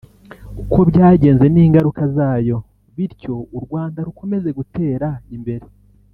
[0.61, 2.57] uko yagenze n’ingaruka zayo
[2.95, 5.65] bityo u Rwanda rukomeze gutera imbere